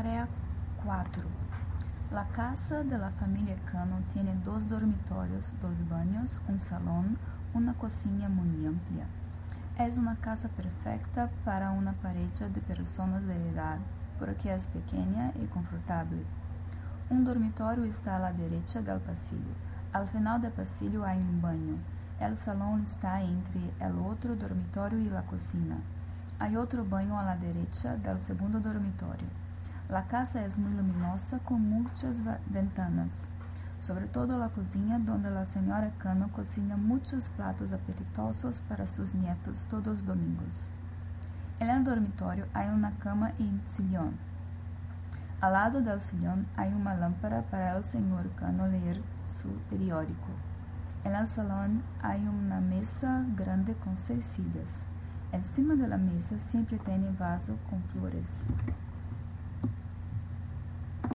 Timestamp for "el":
22.18-22.38, 23.78-23.98, 41.70-41.82, 47.76-47.82, 51.16-51.26